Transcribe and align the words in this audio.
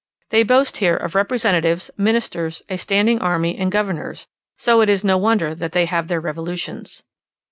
They 0.31 0.41
boast 0.41 0.77
here 0.77 0.97
of 0.97 1.13
representatives, 1.13 1.91
ministers, 1.95 2.63
a 2.69 2.79
standing 2.79 3.19
army, 3.21 3.55
and 3.55 3.71
governors: 3.71 4.25
so 4.57 4.81
it 4.81 4.89
is 4.89 5.03
no 5.03 5.19
wonder 5.19 5.53
that 5.53 5.73
they 5.73 5.85
have 5.85 6.07
their 6.07 6.19
revolutions. 6.19 7.03